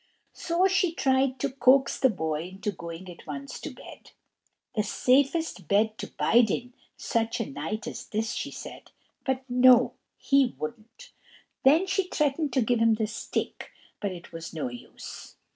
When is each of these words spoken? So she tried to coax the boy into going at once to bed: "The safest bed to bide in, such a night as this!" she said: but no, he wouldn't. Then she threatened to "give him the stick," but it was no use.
So 0.33 0.67
she 0.67 0.93
tried 0.93 1.37
to 1.41 1.51
coax 1.51 1.99
the 1.99 2.09
boy 2.09 2.45
into 2.53 2.71
going 2.71 3.07
at 3.07 3.27
once 3.27 3.59
to 3.59 3.69
bed: 3.69 4.09
"The 4.73 4.81
safest 4.81 5.67
bed 5.67 5.95
to 5.99 6.07
bide 6.17 6.49
in, 6.49 6.73
such 6.97 7.39
a 7.39 7.45
night 7.45 7.85
as 7.85 8.07
this!" 8.07 8.31
she 8.33 8.49
said: 8.49 8.89
but 9.23 9.47
no, 9.47 9.93
he 10.17 10.55
wouldn't. 10.57 11.11
Then 11.63 11.85
she 11.85 12.07
threatened 12.09 12.51
to 12.53 12.63
"give 12.63 12.79
him 12.79 12.95
the 12.95 13.05
stick," 13.05 13.69
but 13.99 14.11
it 14.11 14.31
was 14.31 14.55
no 14.55 14.69
use. 14.69 15.35